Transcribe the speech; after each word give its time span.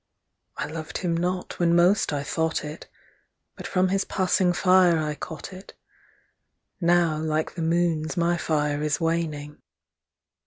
I 0.57 0.65
loved 0.65 0.97
him 0.97 1.15
not 1.15 1.59
when 1.59 1.75
most 1.75 2.11
I 2.11 2.23
thought 2.23 2.65
it; 2.65 2.89
But 3.55 3.67
from 3.67 3.89
his 3.89 4.03
passing 4.03 4.51
fire 4.51 4.97
I 4.97 5.13
caught 5.13 5.53
it: 5.53 5.75
Now 6.79 7.17
like 7.19 7.53
the 7.53 7.61
moon's 7.61 8.17
my 8.17 8.35
fire 8.35 8.81
is 8.81 8.99
waning. 8.99 9.61